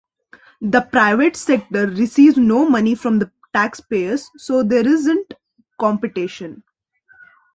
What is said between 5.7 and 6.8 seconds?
competition.